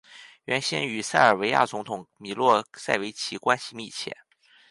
[0.45, 4.11] 原先与塞尔维亚总统米洛塞维奇关系密切。